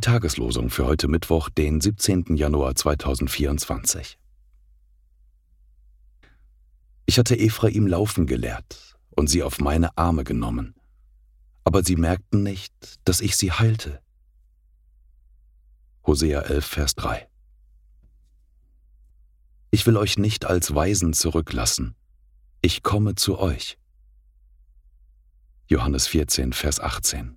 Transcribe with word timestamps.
Tageslosung 0.00 0.70
für 0.70 0.86
heute 0.86 1.06
Mittwoch, 1.06 1.50
den 1.50 1.82
17. 1.82 2.36
Januar 2.36 2.74
2024. 2.74 4.18
Ich 7.04 7.18
hatte 7.18 7.38
Ephraim 7.38 7.86
laufen 7.86 8.26
gelehrt 8.26 8.96
und 9.10 9.28
sie 9.28 9.42
auf 9.42 9.60
meine 9.60 9.98
Arme 9.98 10.24
genommen, 10.24 10.74
aber 11.64 11.84
sie 11.84 11.96
merkten 11.96 12.42
nicht, 12.42 12.72
dass 13.04 13.20
ich 13.20 13.36
sie 13.36 13.52
heilte. 13.52 14.00
Hosea 16.06 16.40
11, 16.40 16.64
Vers 16.64 16.94
3 16.94 17.28
Ich 19.70 19.86
will 19.86 19.98
euch 19.98 20.16
nicht 20.16 20.46
als 20.46 20.74
Weisen 20.74 21.12
zurücklassen, 21.12 21.94
ich 22.62 22.82
komme 22.82 23.16
zu 23.16 23.38
euch. 23.38 23.76
Johannes 25.68 26.06
14, 26.06 26.54
Vers 26.54 26.80
18 26.80 27.36